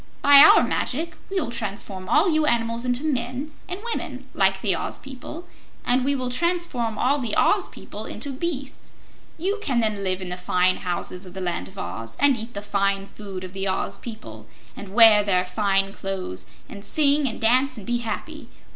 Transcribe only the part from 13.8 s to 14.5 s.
people,